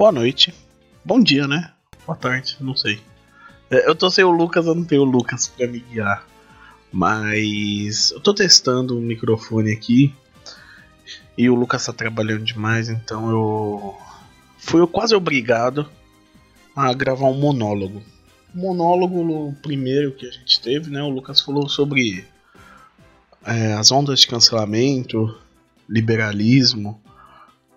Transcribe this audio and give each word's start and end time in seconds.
boa 0.00 0.10
noite, 0.12 0.54
bom 1.04 1.22
dia, 1.22 1.46
né? 1.46 1.72
Boa 2.06 2.16
tarde, 2.16 2.56
não 2.58 2.74
sei. 2.74 2.98
É, 3.70 3.86
eu 3.86 3.94
tô 3.94 4.10
sem 4.10 4.24
o 4.24 4.30
Lucas, 4.30 4.64
eu 4.64 4.74
não 4.74 4.82
tenho 4.82 5.02
o 5.02 5.04
Lucas 5.04 5.48
pra 5.48 5.66
me 5.66 5.78
guiar. 5.78 6.26
Mas 6.90 8.10
eu 8.10 8.18
tô 8.18 8.32
testando 8.32 8.96
o 8.96 9.02
microfone 9.02 9.70
aqui. 9.70 10.14
E 11.36 11.50
o 11.50 11.54
Lucas 11.54 11.84
tá 11.84 11.92
trabalhando 11.92 12.44
demais, 12.44 12.88
então 12.88 13.28
eu 13.28 13.98
fui 14.56 14.86
quase 14.86 15.14
obrigado 15.14 15.86
a 16.74 16.94
gravar 16.94 17.26
um 17.26 17.38
monólogo. 17.38 18.02
O 18.54 18.58
monólogo 18.58 19.54
primeiro 19.60 20.12
que 20.12 20.26
a 20.26 20.30
gente 20.30 20.62
teve, 20.62 20.88
né? 20.88 21.02
O 21.02 21.10
Lucas 21.10 21.42
falou 21.42 21.68
sobre 21.68 22.24
é, 23.44 23.74
as 23.74 23.92
ondas 23.92 24.20
de 24.20 24.28
cancelamento, 24.28 25.38
liberalismo 25.86 26.98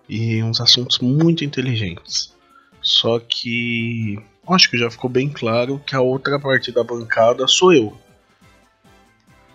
e 0.08 0.42
uns 0.42 0.60
assuntos 0.60 0.98
muito 0.98 1.44
inteligentes. 1.44 2.34
Só 2.82 3.18
que 3.18 4.18
acho 4.46 4.70
que 4.70 4.76
já 4.76 4.90
ficou 4.90 5.08
bem 5.08 5.28
claro 5.28 5.80
que 5.86 5.94
a 5.94 6.00
outra 6.00 6.38
parte 6.38 6.70
da 6.70 6.84
bancada 6.84 7.48
sou 7.48 7.72
eu, 7.72 7.96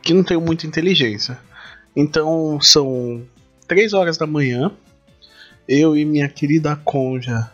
que 0.01 0.13
não 0.13 0.23
tenho 0.23 0.41
muita 0.41 0.65
inteligência. 0.65 1.39
Então 1.95 2.59
são 2.61 3.25
3 3.67 3.93
horas 3.93 4.17
da 4.17 4.25
manhã, 4.25 4.71
eu 5.67 5.95
e 5.95 6.03
minha 6.05 6.27
querida 6.27 6.75
Conja, 6.75 7.51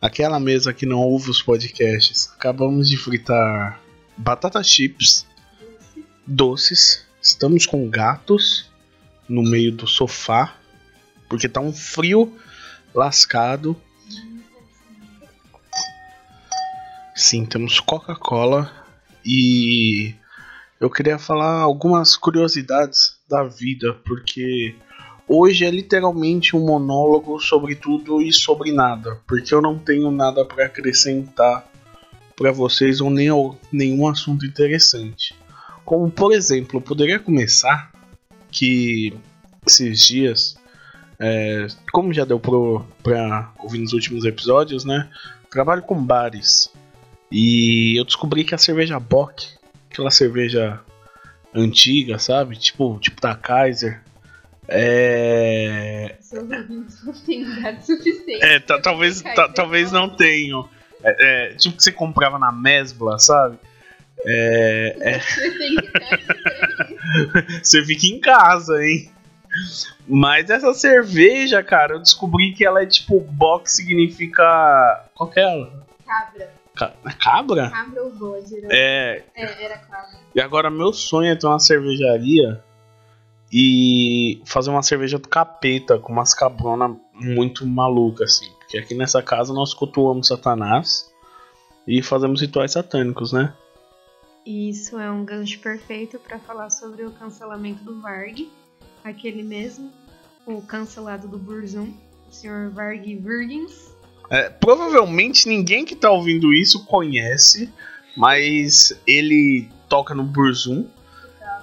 aquela 0.00 0.40
mesa 0.40 0.72
que 0.72 0.86
não 0.86 1.00
ouve 1.00 1.30
os 1.30 1.42
podcasts, 1.42 2.30
acabamos 2.34 2.88
de 2.88 2.96
fritar 2.96 3.78
batata 4.16 4.62
chips, 4.62 5.26
doces, 6.26 7.06
estamos 7.20 7.66
com 7.66 7.88
gatos 7.88 8.70
no 9.28 9.42
meio 9.42 9.72
do 9.72 9.86
sofá, 9.86 10.56
porque 11.30 11.48
tá 11.48 11.60
um 11.60 11.72
frio 11.72 12.36
lascado. 12.92 13.76
Sim, 17.14 17.46
temos 17.46 17.78
Coca-Cola 17.78 18.70
e 19.24 20.14
eu 20.80 20.90
queria 20.90 21.18
falar 21.18 21.60
algumas 21.60 22.16
curiosidades 22.16 23.18
da 23.28 23.44
vida, 23.44 23.94
porque 24.04 24.74
hoje 25.28 25.64
é 25.64 25.70
literalmente 25.70 26.56
um 26.56 26.66
monólogo 26.66 27.38
sobre 27.38 27.76
tudo 27.76 28.20
e 28.20 28.32
sobre 28.32 28.72
nada, 28.72 29.20
porque 29.26 29.54
eu 29.54 29.62
não 29.62 29.78
tenho 29.78 30.10
nada 30.10 30.44
para 30.44 30.66
acrescentar 30.66 31.64
para 32.34 32.50
vocês 32.50 33.00
ou 33.00 33.10
nem 33.10 33.28
nenhum 33.70 34.08
assunto 34.08 34.44
interessante. 34.44 35.34
Como 35.84 36.10
por 36.10 36.32
exemplo, 36.32 36.78
eu 36.78 36.82
poderia 36.82 37.20
começar 37.20 37.92
que 38.50 39.12
esses 39.66 40.06
dias, 40.06 40.58
é, 41.20 41.66
como 41.92 42.12
já 42.12 42.24
deu 42.24 42.40
para 42.40 43.52
ouvir 43.58 43.78
nos 43.78 43.92
últimos 43.92 44.24
episódios, 44.24 44.84
né? 44.84 45.08
Trabalho 45.50 45.82
com 45.82 46.02
bares 46.02 46.72
e 47.30 47.98
eu 47.98 48.04
descobri 48.04 48.42
que 48.42 48.54
a 48.54 48.58
cerveja 48.58 48.98
Bock, 48.98 49.46
aquela 49.90 50.10
cerveja 50.10 50.80
antiga, 51.54 52.18
sabe? 52.18 52.56
Tipo, 52.56 52.98
tipo 52.98 53.20
da 53.20 53.34
Kaiser. 53.34 54.02
É. 54.66 56.16
É, 58.42 58.58
talvez, 58.60 59.22
talvez 59.54 59.92
não 59.92 60.08
tenham. 60.08 60.68
É, 61.02 61.50
é, 61.50 61.54
tipo 61.54 61.76
que 61.76 61.82
você 61.82 61.92
comprava 61.92 62.38
na 62.38 62.52
Mesbla, 62.52 63.18
sabe? 63.18 63.58
É, 64.24 64.96
é... 65.00 65.20
você 67.62 67.82
fica 67.86 68.06
em 68.06 68.20
casa, 68.20 68.84
hein? 68.84 69.10
Mas 70.08 70.50
essa 70.50 70.72
cerveja, 70.72 71.62
cara, 71.62 71.94
eu 71.94 71.98
descobri 71.98 72.52
que 72.52 72.64
ela 72.64 72.82
é 72.82 72.86
tipo 72.86 73.20
box 73.20 73.72
significa. 73.72 75.08
Qual 75.14 75.30
que 75.30 75.40
é 75.40 75.42
ela? 75.42 75.86
Cabra. 76.06 76.54
Ca 76.74 76.94
cabra? 77.22 77.70
Cabra 77.70 78.02
ou 78.04 78.12
bode. 78.12 78.56
Era... 78.56 78.68
É. 78.70 79.24
é, 79.34 79.64
era 79.64 79.78
cabra. 79.78 80.18
E 80.34 80.40
agora 80.40 80.70
meu 80.70 80.92
sonho 80.92 81.30
é 81.30 81.36
ter 81.36 81.46
uma 81.46 81.58
cervejaria 81.58 82.62
e 83.52 84.40
fazer 84.44 84.70
uma 84.70 84.82
cerveja 84.82 85.18
do 85.18 85.28
capeta 85.28 85.98
com 85.98 86.12
umas 86.12 86.32
cabronas 86.32 86.96
muito 87.12 87.66
malucas, 87.66 88.36
assim. 88.36 88.52
Porque 88.60 88.78
aqui 88.78 88.94
nessa 88.94 89.22
casa 89.22 89.52
nós 89.52 89.74
cultuamos 89.74 90.28
Satanás 90.28 91.10
e 91.86 92.02
fazemos 92.02 92.40
rituais 92.40 92.72
satânicos, 92.72 93.32
né? 93.32 93.52
Isso 94.46 94.98
é 94.98 95.10
um 95.10 95.24
gancho 95.24 95.58
perfeito 95.60 96.18
para 96.18 96.38
falar 96.38 96.70
sobre 96.70 97.04
o 97.04 97.10
cancelamento 97.10 97.82
do 97.84 98.00
Varg, 98.00 98.50
aquele 99.04 99.42
mesmo, 99.42 99.92
o 100.46 100.60
cancelado 100.62 101.28
do 101.28 101.38
Burzum, 101.38 101.92
o 102.28 102.32
Sr. 102.32 102.70
Varg 102.72 103.16
Virgins. 103.16 103.94
É, 104.30 104.48
provavelmente 104.48 105.48
ninguém 105.48 105.84
que 105.84 105.96
tá 105.96 106.10
ouvindo 106.10 106.52
isso 106.52 106.84
conhece, 106.86 107.72
mas 108.16 108.92
ele 109.06 109.68
toca 109.88 110.14
no 110.14 110.22
Burzum. 110.22 110.86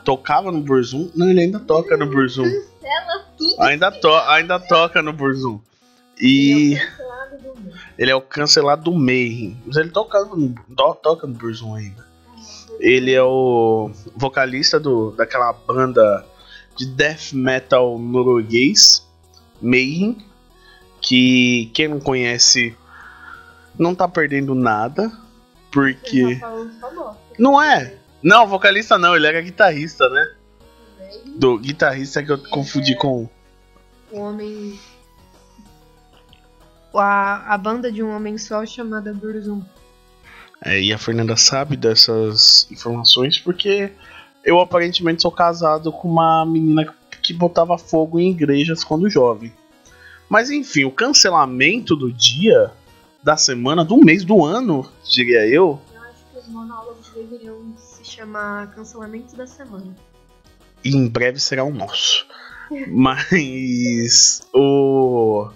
Tocava 0.03 0.51
no 0.51 0.61
Burzum. 0.61 1.09
Não, 1.15 1.29
ele 1.29 1.41
ainda 1.41 1.59
toca 1.59 1.97
no 1.97 2.05
Burzum. 2.05 2.43
Cancela 2.43 3.25
tudo. 3.37 3.61
Ainda, 3.61 3.91
to 3.91 4.07
ainda 4.07 4.59
toca 4.59 5.01
no 5.01 5.13
Burzum. 5.13 5.59
E. 6.19 6.77
Ele 7.97 8.11
é 8.11 8.15
o 8.15 8.21
cancelado 8.21 8.83
do 8.83 8.93
Mayhem. 8.93 9.57
Mas 9.65 9.75
ele 9.75 9.89
toca 9.89 10.23
no, 10.23 10.55
toca 11.01 11.27
no 11.27 11.33
Burzum 11.33 11.75
ainda. 11.75 12.05
Ele 12.79 13.11
é 13.11 13.23
o 13.23 13.91
vocalista 14.15 14.79
do, 14.79 15.11
daquela 15.11 15.51
banda 15.51 16.25
de 16.77 16.85
death 16.85 17.33
metal 17.33 17.97
norueguês, 17.97 19.05
Mayhem 19.61 20.27
que 21.01 21.71
quem 21.73 21.87
não 21.87 21.99
conhece 21.99 22.75
não 23.77 23.93
tá 23.93 24.07
perdendo 24.07 24.53
nada, 24.55 25.11
porque. 25.71 26.35
Tá 26.35 27.15
não 27.37 27.61
é? 27.61 27.95
Não, 28.21 28.47
vocalista 28.47 28.97
não, 28.97 29.15
ele 29.15 29.27
era 29.27 29.41
guitarrista, 29.41 30.09
né? 30.09 30.33
Do 31.37 31.57
guitarrista 31.59 32.23
que 32.23 32.31
eu 32.31 32.37
confundi 32.49 32.95
com. 32.95 33.29
O 34.11 34.19
homem. 34.19 34.79
A, 36.93 37.53
a 37.53 37.57
banda 37.57 37.91
de 37.91 38.01
um 38.01 38.13
homem 38.15 38.37
só 38.37 38.65
chamada 38.65 39.13
Burzum. 39.13 39.63
É, 40.65 40.81
e 40.81 40.91
a 40.91 40.97
Fernanda 40.97 41.37
sabe 41.37 41.77
dessas 41.77 42.67
informações 42.71 43.37
porque 43.37 43.91
eu 44.47 44.61
aparentemente 44.61 45.21
sou 45.21 45.31
casado 45.31 45.91
com 45.91 46.07
uma 46.07 46.45
menina 46.45 46.95
que 47.21 47.33
botava 47.33 47.77
fogo 47.77 48.17
em 48.17 48.31
igrejas 48.31 48.81
quando 48.81 49.09
jovem. 49.09 49.51
Mas 50.29 50.49
enfim, 50.49 50.85
o 50.85 50.91
cancelamento 50.91 51.97
do 51.97 52.09
dia, 52.09 52.71
da 53.21 53.35
semana, 53.35 53.83
do 53.83 53.97
mês, 53.97 54.23
do 54.23 54.45
ano, 54.45 54.89
diria 55.03 55.45
eu. 55.45 55.81
Eu 55.93 56.01
acho 56.01 56.25
que 56.31 56.39
os 56.39 56.47
monólogos 56.47 57.09
deveriam 57.13 57.73
se 57.77 58.05
chamar 58.05 58.71
cancelamento 58.73 59.35
da 59.35 59.45
semana. 59.45 59.93
E 60.81 60.95
em 60.95 61.09
breve 61.09 61.41
será 61.41 61.65
o 61.65 61.73
nosso. 61.73 62.25
Mas 62.87 64.47
o. 64.53 65.49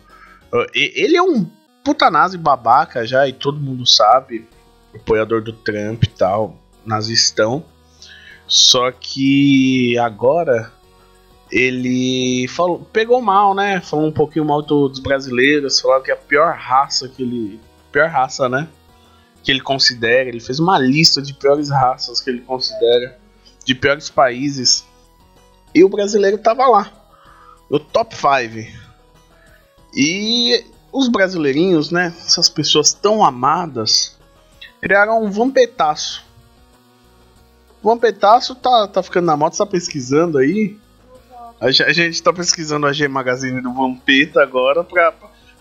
Ele 0.73 1.15
é 1.15 1.21
um 1.21 1.49
putanase 1.81 2.37
babaca 2.37 3.07
já, 3.07 3.25
e 3.25 3.31
todo 3.31 3.57
mundo 3.57 3.85
sabe. 3.85 4.45
Apoiador 4.93 5.41
do 5.41 5.53
Trump 5.53 6.03
e 6.03 6.09
tal, 6.09 6.57
nazistão. 6.85 7.63
Só 8.51 8.91
que 8.91 9.97
agora 9.97 10.73
ele 11.49 12.49
falou, 12.49 12.79
pegou 12.91 13.21
mal, 13.21 13.55
né? 13.55 13.79
Falou 13.79 14.07
um 14.07 14.11
pouquinho 14.11 14.43
mal 14.43 14.61
dos 14.61 14.99
brasileiros, 14.99 15.79
falou 15.79 16.01
que 16.01 16.11
é 16.11 16.13
a 16.13 16.17
pior 16.17 16.53
raça 16.53 17.07
que 17.07 17.23
ele. 17.23 17.61
Pior 17.93 18.09
raça, 18.09 18.49
né? 18.49 18.67
Que 19.41 19.51
ele 19.51 19.61
considera. 19.61 20.27
Ele 20.27 20.41
fez 20.41 20.59
uma 20.59 20.77
lista 20.77 21.21
de 21.21 21.33
piores 21.33 21.69
raças 21.69 22.19
que 22.19 22.29
ele 22.29 22.41
considera, 22.41 23.17
de 23.63 23.73
piores 23.73 24.09
países. 24.09 24.85
E 25.73 25.81
o 25.81 25.87
brasileiro 25.87 26.37
tava 26.37 26.67
lá. 26.67 26.91
No 27.69 27.79
top 27.79 28.13
5. 28.13 28.69
E 29.95 30.65
os 30.91 31.07
brasileirinhos, 31.07 31.89
né? 31.89 32.13
Essas 32.17 32.49
pessoas 32.49 32.91
tão 32.91 33.23
amadas, 33.23 34.19
criaram 34.81 35.23
um 35.23 35.31
vampetaço. 35.31 36.29
Vampetaço 37.81 38.55
tá, 38.55 38.87
tá 38.87 39.01
ficando 39.01 39.25
na 39.25 39.35
moda, 39.35 39.55
tá 39.55 39.65
pesquisando 39.65 40.37
aí. 40.37 40.77
A 41.59 41.71
gente 41.71 42.23
tá 42.23 42.33
pesquisando 42.33 42.87
a 42.87 42.93
G 42.93 43.07
Magazine 43.07 43.61
do 43.61 43.71
Vampeta 43.71 44.41
agora 44.41 44.83
pra, 44.83 45.13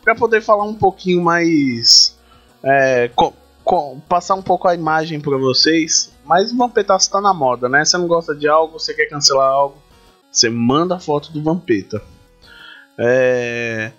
pra 0.02 0.14
poder 0.14 0.40
falar 0.40 0.64
um 0.64 0.74
pouquinho 0.74 1.22
mais. 1.22 2.18
É, 2.62 3.08
com, 3.14 3.32
com, 3.62 4.00
passar 4.08 4.34
um 4.34 4.42
pouco 4.42 4.66
a 4.66 4.74
imagem 4.74 5.20
pra 5.20 5.36
vocês. 5.36 6.10
Mas 6.24 6.52
o 6.52 6.56
Vampeta 6.56 6.96
tá 7.10 7.20
na 7.20 7.34
moda, 7.34 7.68
né? 7.68 7.84
Você 7.84 7.98
não 7.98 8.06
gosta 8.06 8.34
de 8.34 8.48
algo, 8.48 8.78
você 8.78 8.94
quer 8.94 9.06
cancelar 9.06 9.50
algo, 9.50 9.76
você 10.32 10.48
manda 10.48 10.96
a 10.96 11.00
foto 11.00 11.32
do 11.32 11.42
Vampeta. 11.42 12.02
É. 12.98 13.92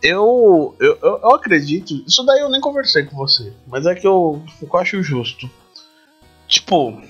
Eu, 0.00 0.76
eu, 0.80 0.98
eu, 1.00 1.34
acredito. 1.34 2.04
Isso 2.06 2.24
daí 2.24 2.40
eu 2.40 2.50
nem 2.50 2.60
conversei 2.60 3.04
com 3.04 3.16
você. 3.16 3.52
Mas 3.68 3.86
é 3.86 3.94
que 3.94 4.06
eu, 4.06 4.42
eu 4.60 4.78
acho 4.78 5.00
justo. 5.02 5.48
Tipo, 6.48 7.00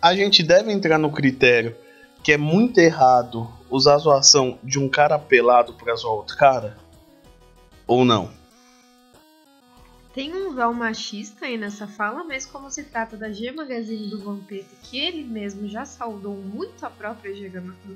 a 0.00 0.14
gente 0.14 0.42
deve 0.42 0.72
entrar 0.72 0.98
no 0.98 1.10
critério 1.10 1.76
que 2.22 2.32
é 2.32 2.36
muito 2.36 2.78
errado 2.78 3.48
usar 3.70 3.94
a 3.94 3.98
zoação 3.98 4.58
de 4.62 4.78
um 4.78 4.88
cara 4.88 5.18
pelado 5.18 5.74
pra 5.74 5.94
zoar 5.94 6.14
outro 6.14 6.36
cara? 6.36 6.76
Ou 7.86 8.04
não? 8.04 8.30
Tem 10.12 10.34
um 10.34 10.52
véu 10.52 10.72
machista 10.74 11.46
aí 11.46 11.56
nessa 11.56 11.86
fala, 11.86 12.24
mas 12.24 12.44
como 12.44 12.70
se 12.70 12.82
trata 12.82 13.16
da 13.16 13.30
G 13.30 13.52
Magazine 13.52 14.10
do 14.10 14.18
Vampeta, 14.20 14.74
que 14.82 14.98
ele 14.98 15.22
mesmo 15.22 15.68
já 15.68 15.84
saudou 15.84 16.34
muito 16.34 16.84
a 16.84 16.90
própria 16.90 17.34
G, 17.34 17.50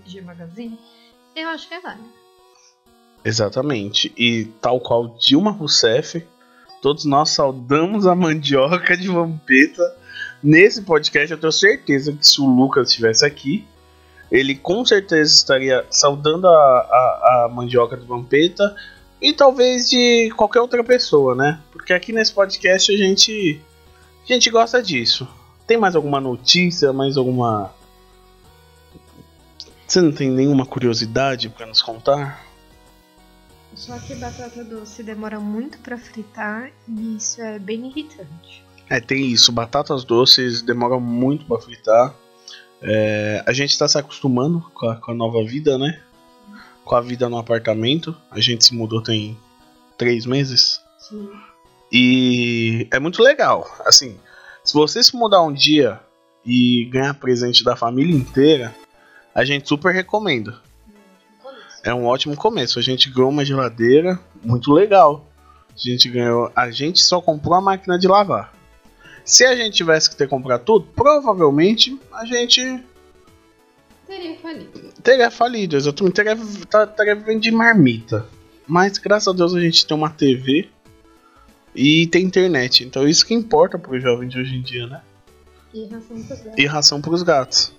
G 0.06 0.20
Magazine, 0.20 0.78
eu 1.34 1.48
acho 1.48 1.66
que 1.68 1.74
é 1.74 1.80
válido. 1.80 2.08
Exatamente. 3.24 4.12
E 4.16 4.44
tal 4.60 4.80
qual 4.80 5.16
Dilma 5.18 5.50
Rousseff, 5.50 6.24
todos 6.80 7.04
nós 7.04 7.30
saudamos 7.30 8.06
a 8.06 8.14
mandioca 8.14 8.96
de 8.96 9.08
Vampeta. 9.08 9.96
Nesse 10.44 10.82
podcast, 10.82 11.32
eu 11.32 11.38
tenho 11.38 11.50
certeza 11.50 12.12
que 12.12 12.26
se 12.26 12.38
o 12.38 12.44
Lucas 12.44 12.90
estivesse 12.90 13.24
aqui, 13.24 13.66
ele 14.30 14.54
com 14.54 14.84
certeza 14.84 15.32
estaria 15.32 15.86
saudando 15.88 16.46
a, 16.46 16.50
a, 16.50 17.44
a 17.46 17.48
mandioca 17.50 17.96
de 17.96 18.04
Vampeta 18.04 18.76
e 19.22 19.32
talvez 19.32 19.88
de 19.88 20.30
qualquer 20.36 20.60
outra 20.60 20.84
pessoa, 20.84 21.34
né? 21.34 21.62
Porque 21.72 21.94
aqui 21.94 22.12
nesse 22.12 22.30
podcast 22.34 22.92
a 22.92 22.96
gente 22.98 23.58
a 24.22 24.32
gente 24.34 24.50
gosta 24.50 24.82
disso. 24.82 25.26
Tem 25.66 25.78
mais 25.78 25.96
alguma 25.96 26.20
notícia, 26.20 26.92
mais 26.92 27.16
alguma 27.16 27.72
Você 29.86 30.02
não 30.02 30.12
tem 30.12 30.28
nenhuma 30.28 30.66
curiosidade 30.66 31.48
para 31.48 31.64
nos 31.64 31.80
contar? 31.80 32.44
Só 33.74 33.98
que 33.98 34.14
batata 34.16 34.62
doce 34.62 35.02
demora 35.02 35.40
muito 35.40 35.78
para 35.78 35.96
fritar 35.96 36.70
e 36.86 37.16
isso 37.16 37.40
é 37.40 37.58
bem 37.58 37.86
irritante. 37.86 38.62
É, 38.88 39.00
tem 39.00 39.26
isso. 39.26 39.52
Batatas 39.52 40.04
doces 40.04 40.62
demoram 40.62 41.00
muito 41.00 41.44
para 41.46 41.60
fritar. 41.60 42.14
É, 42.82 43.42
a 43.46 43.52
gente 43.52 43.70
está 43.70 43.88
se 43.88 43.96
acostumando 43.98 44.60
com 44.74 44.88
a, 44.88 44.96
com 44.96 45.10
a 45.12 45.14
nova 45.14 45.42
vida, 45.44 45.78
né? 45.78 46.00
com 46.84 46.94
a 46.94 47.00
vida 47.00 47.28
no 47.28 47.38
apartamento. 47.38 48.14
A 48.30 48.40
gente 48.40 48.64
se 48.64 48.74
mudou 48.74 49.02
tem 49.02 49.36
três 49.96 50.26
meses. 50.26 50.80
Sim. 50.98 51.28
E 51.90 52.86
é 52.90 52.98
muito 52.98 53.22
legal. 53.22 53.66
Assim, 53.84 54.18
se 54.62 54.74
você 54.74 55.02
se 55.02 55.16
mudar 55.16 55.42
um 55.42 55.52
dia 55.52 56.00
e 56.44 56.84
ganhar 56.86 57.14
presente 57.14 57.64
da 57.64 57.74
família 57.74 58.14
inteira, 58.14 58.74
a 59.34 59.44
gente 59.44 59.68
super 59.68 59.92
recomenda. 59.92 60.60
É 61.82 61.92
um 61.92 62.06
ótimo 62.06 62.36
começo. 62.36 62.78
A 62.78 62.82
gente 62.82 63.10
ganhou 63.10 63.30
uma 63.30 63.44
geladeira 63.44 64.18
muito 64.42 64.72
legal. 64.72 65.26
A 65.68 65.78
gente 65.78 66.08
ganhou. 66.08 66.50
A 66.54 66.70
gente 66.70 67.00
só 67.02 67.20
comprou 67.20 67.54
a 67.54 67.60
máquina 67.60 67.98
de 67.98 68.06
lavar. 68.06 68.52
Se 69.24 69.44
a 69.44 69.56
gente 69.56 69.74
tivesse 69.74 70.10
que 70.10 70.16
ter 70.16 70.28
comprado 70.28 70.64
tudo, 70.64 70.86
provavelmente 70.94 71.98
a 72.12 72.24
gente 72.26 72.82
Teria 74.06 74.36
falido. 74.36 74.80
Teria 75.02 75.30
falido, 75.30 75.76
exatamente. 75.76 76.14
Teria, 76.14 76.36
tá, 76.68 76.86
teria 76.86 77.14
vivendo 77.14 77.40
de 77.40 77.50
marmita. 77.50 78.26
Mas 78.66 78.98
graças 78.98 79.28
a 79.28 79.36
Deus 79.36 79.54
a 79.54 79.60
gente 79.60 79.86
tem 79.86 79.96
uma 79.96 80.10
TV 80.10 80.68
e 81.74 82.06
tem 82.06 82.24
internet. 82.24 82.84
Então 82.84 83.06
isso 83.08 83.26
que 83.26 83.34
importa 83.34 83.78
pro 83.78 83.98
jovem 83.98 84.28
de 84.28 84.38
hoje 84.38 84.56
em 84.56 84.62
dia, 84.62 84.86
né? 84.86 85.02
E 85.72 85.86
ração 85.86 86.22
pros 86.22 86.40
gatos. 86.40 86.58
E 86.58 86.66
ração 86.66 87.00
pros 87.00 87.22
gatos. 87.22 87.72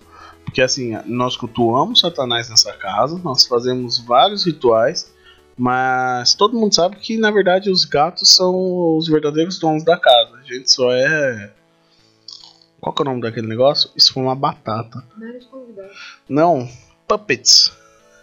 Porque 0.44 0.62
assim, 0.62 0.98
nós 1.06 1.38
cultuamos 1.38 2.02
Satanás 2.02 2.50
nessa 2.50 2.74
casa, 2.74 3.20
nós 3.24 3.46
fazemos 3.46 3.98
vários 4.00 4.46
rituais, 4.46 5.12
mas 5.58 6.34
todo 6.34 6.58
mundo 6.58 6.74
sabe 6.74 6.98
que 6.98 7.18
na 7.18 7.32
verdade 7.32 7.70
os 7.70 7.86
gatos 7.86 8.30
são 8.30 8.98
os 8.98 9.08
verdadeiros 9.08 9.58
donos 9.60 9.84
da 9.84 9.98
casa. 9.98 10.35
A 10.46 10.54
gente 10.54 10.72
só 10.72 10.92
é 10.92 11.52
qual 12.86 12.94
que 12.94 13.02
é 13.02 13.04
o 13.04 13.06
nome 13.06 13.22
daquele 13.22 13.48
negócio? 13.48 13.90
Isso 13.96 14.14
foi 14.14 14.22
uma 14.22 14.36
batata. 14.36 15.04
Não, 16.30 16.70
puppets. 17.08 17.72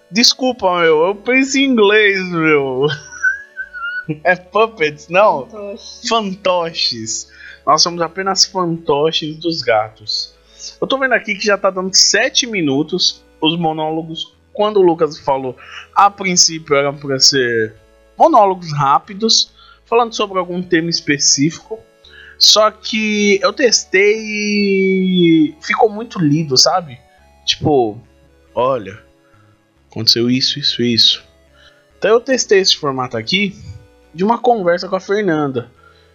Desculpa, 0.09 0.83
meu, 0.83 1.07
eu 1.07 1.15
pensei 1.17 1.65
em 1.65 1.71
inglês, 1.71 2.23
meu. 2.31 2.87
É 4.25 4.35
puppets, 4.37 5.09
não? 5.09 5.47
Fantoches. 5.47 6.09
Fantoches. 6.09 7.33
Nós 7.65 7.83
somos 7.83 8.01
apenas 8.03 8.45
fantoches 8.45 9.37
dos 9.39 9.63
gatos. 9.63 10.35
Eu 10.81 10.87
tô 10.89 10.99
vendo 10.99 11.15
aqui 11.15 11.35
que 11.37 11.47
já 11.47 11.57
tá 11.57 11.71
dando 11.71 11.95
7 11.95 12.47
minutos 12.47 13.25
os 13.41 13.57
monólogos. 13.57 14.33
Quando 14.53 14.79
o 14.79 14.83
Lucas 14.83 15.19
falou, 15.19 15.57
a 15.95 16.11
princípio 16.11 16.75
eram 16.77 16.97
para 16.97 17.19
ser 17.21 17.75
monólogos 18.19 18.73
rápidos, 18.73 19.53
falando 19.87 20.15
sobre 20.15 20.39
algum 20.39 20.63
tema 20.63 20.91
específico. 20.91 21.81
Só 22.43 22.73
que 22.73 23.39
eu 23.41 23.53
testei 23.53 24.17
e 24.19 25.55
ficou 25.61 25.89
muito 25.89 26.19
lido, 26.19 26.57
sabe? 26.57 26.99
Tipo, 27.47 27.97
olha, 28.53 29.01
aconteceu 29.89 30.29
isso, 30.29 30.59
isso, 30.59 30.83
isso. 30.83 31.25
Então 31.97 32.11
eu 32.11 32.21
testei 32.21 32.59
esse 32.59 32.77
formato 32.77 33.17
aqui 33.17 33.57
de 34.13 34.25
uma 34.25 34.39
conversa 34.39 34.89
com 34.89 34.97
a 34.97 35.01
Fernanda. 35.01 35.71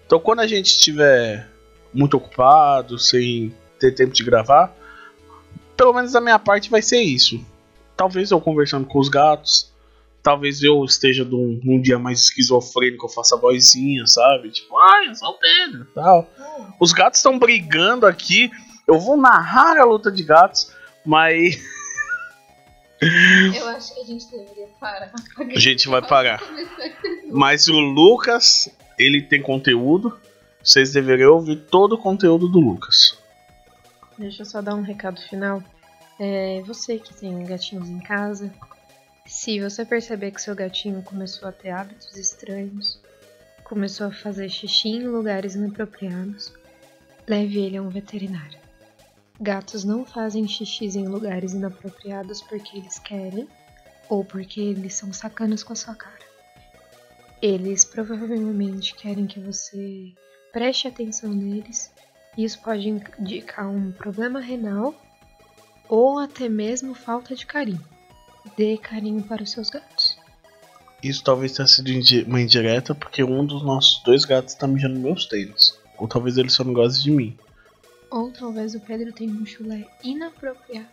Então 0.06 0.20
quando 0.20 0.42
a 0.42 0.48
gente 0.48 0.66
estiver 0.66 1.48
muito 1.94 2.18
ocupado, 2.18 3.00
sem 3.00 3.56
ter 3.80 3.94
tempo 3.94 4.12
de 4.12 4.26
gravar, 4.26 4.76
pelo 5.78 5.94
menos 5.94 6.12
da 6.12 6.20
minha 6.20 6.38
parte 6.38 6.70
vai 6.70 6.82
ser 6.82 7.00
isso. 7.00 7.40
Talvez 7.96 8.32
eu 8.32 8.42
conversando 8.42 8.86
com 8.86 9.00
os 9.00 9.08
gatos, 9.08 9.72
talvez 10.22 10.62
eu 10.62 10.84
esteja 10.84 11.24
num, 11.24 11.60
num 11.64 11.82
dia 11.82 11.98
mais 11.98 12.22
esquizofrênico, 12.24 13.06
eu 13.06 13.10
faça 13.10 13.38
vozinha, 13.38 14.06
sabe? 14.06 14.52
Tipo, 14.52 14.78
ai, 14.78 15.08
eu 15.08 15.16
sou 15.16 15.30
o 15.30 15.40
Pedro 15.40 15.86
tal. 15.94 16.30
Os 16.80 16.92
gatos 16.92 17.20
estão 17.20 17.40
brigando 17.40 18.06
aqui. 18.06 18.52
Eu 18.88 19.00
vou 19.00 19.18
narrar 19.18 19.78
a 19.78 19.84
luta 19.84 20.12
de 20.12 20.24
gatos, 20.24 20.72
mas. 21.06 21.58
Eu 23.56 23.68
acho 23.68 23.94
que 23.94 24.02
a 24.02 24.06
gente 24.06 24.30
deveria 24.32 24.68
parar. 24.80 25.12
A 25.38 25.60
gente 25.60 25.88
vai 25.88 26.02
parar. 26.02 26.42
Mas 27.32 27.68
o 27.68 27.80
Lucas, 27.80 28.70
ele 28.98 29.22
tem 29.22 29.42
conteúdo. 29.42 30.18
Vocês 30.64 30.92
deveriam 30.92 31.34
ouvir 31.34 31.58
todo 31.70 31.94
o 31.94 31.98
conteúdo 31.98 32.48
do 32.48 32.60
Lucas. 32.60 33.18
Deixa 34.18 34.42
eu 34.42 34.46
só 34.46 34.62
dar 34.62 34.76
um 34.76 34.82
recado 34.82 35.22
final. 35.22 35.64
É, 36.20 36.62
você 36.66 36.98
que 36.98 37.14
tem 37.14 37.44
gatinhos 37.46 37.88
em 37.88 38.00
casa, 38.00 38.52
se 39.28 39.60
você 39.60 39.84
perceber 39.84 40.32
que 40.32 40.42
seu 40.42 40.56
gatinho 40.56 41.04
começou 41.04 41.50
a 41.50 41.52
ter 41.52 41.70
hábitos 41.70 42.16
estranhos, 42.16 43.00
começou 43.64 44.08
a 44.08 44.12
fazer 44.12 44.48
xixi 44.48 44.88
em 44.88 45.08
lugares 45.08 45.54
inapropriados, 45.54 46.54
leve 47.28 47.60
ele 47.60 47.76
a 47.76 47.82
um 47.82 47.90
veterinário. 47.90 48.58
Gatos 49.40 49.84
não 49.84 50.06
fazem 50.06 50.48
xixi 50.48 50.86
em 50.98 51.08
lugares 51.08 51.54
inapropriados 51.54 52.42
porque 52.42 52.78
eles 52.78 52.98
querem 53.00 53.48
ou 54.08 54.24
porque 54.24 54.62
eles 54.62 54.94
são 54.94 55.12
sacanas 55.12 55.62
com 55.62 55.74
a 55.74 55.76
sua 55.76 55.94
cara. 55.94 56.26
Eles 57.42 57.84
provavelmente 57.84 58.96
querem 58.96 59.28
que 59.28 59.42
você 59.42 60.14
preste 60.54 60.88
atenção 60.88 61.32
neles. 61.34 61.92
e 62.38 62.46
Isso 62.46 62.62
pode 62.62 62.88
indicar 62.88 63.70
um 63.70 63.92
problema 63.92 64.40
renal 64.40 64.96
ou 65.90 66.18
até 66.18 66.48
mesmo 66.48 66.96
falta 66.96 67.36
de 67.36 67.46
carinho. 67.46 67.97
Dê 68.56 68.78
carinho 68.78 69.24
para 69.24 69.44
os 69.44 69.52
seus 69.52 69.70
gatos. 69.70 70.18
Isso 71.04 71.24
talvez 71.24 71.52
tenha 71.52 71.68
sido 71.68 71.90
uma 72.28 72.42
indireta 72.42 72.96
porque 72.96 73.24
um 73.24 73.46
dos 73.46 73.64
nossos 73.64 74.02
dois 74.04 74.26
gatos 74.26 74.54
está 74.54 74.68
mijando 74.68 75.00
meus 75.00 75.26
tênis. 75.26 75.78
Ou 75.98 76.08
talvez 76.08 76.38
ele 76.38 76.50
só 76.50 76.64
não 76.64 76.74
goste 76.74 77.04
de 77.04 77.12
mim. 77.12 77.38
Ou 78.10 78.32
talvez 78.32 78.74
o 78.74 78.80
Pedro 78.80 79.12
tenha 79.12 79.32
um 79.32 79.46
chulé 79.46 79.86
inapropriado. 80.04 80.88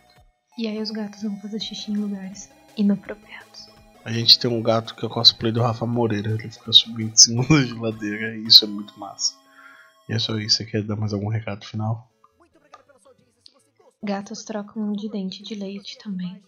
E 0.57 0.67
aí 0.67 0.81
os 0.81 0.91
gatos 0.91 1.23
vão 1.23 1.35
fazer 1.41 1.59
xixi 1.59 1.91
em 1.91 1.97
lugares 1.97 2.49
inapropriados. 2.77 3.67
A 4.03 4.11
gente 4.11 4.37
tem 4.37 4.49
um 4.49 4.61
gato 4.61 4.95
que 4.95 5.05
é 5.05 5.09
cosplay 5.09 5.51
do 5.51 5.61
Rafa 5.61 5.85
Moreira. 5.85 6.31
Ele 6.31 6.51
fica 6.51 6.71
subindo 6.71 7.11
em 7.11 7.15
cima 7.15 7.43
da 7.49 7.63
geladeira 7.63 8.35
e 8.35 8.43
isso 8.43 8.63
é 8.65 8.67
muito 8.67 8.97
massa. 8.99 9.33
E 10.07 10.13
é 10.13 10.19
só 10.19 10.37
isso. 10.37 10.57
Você 10.57 10.65
quer 10.65 10.83
dar 10.83 10.95
mais 10.95 11.13
algum 11.13 11.29
recado 11.29 11.65
final? 11.65 12.07
Gatos 14.03 14.43
trocam 14.43 14.91
de 14.93 15.09
dente 15.09 15.41
de 15.41 15.55
leite 15.55 15.97
também. 15.97 16.39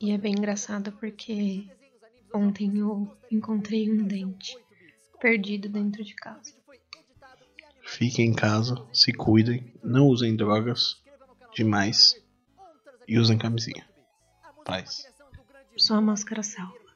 E 0.00 0.12
é 0.12 0.18
bem 0.18 0.32
engraçado 0.32 0.92
porque 0.92 1.66
ontem 2.32 2.78
eu 2.78 3.16
encontrei 3.30 3.90
um 3.90 4.04
dente 4.04 4.56
perdido 5.20 5.68
dentro 5.68 6.04
de 6.04 6.14
casa. 6.14 6.52
Fiquem 7.82 8.26
em 8.26 8.34
casa, 8.34 8.76
se 8.92 9.12
cuidem, 9.12 9.74
não 9.82 10.06
usem 10.06 10.36
drogas 10.36 11.02
demais 11.54 12.14
e 13.08 13.18
usem 13.18 13.36
camisinha. 13.38 13.88
Paz. 14.64 15.06
Só 15.76 15.94
a 15.94 16.00
máscara 16.00 16.42
salva. 16.42 16.87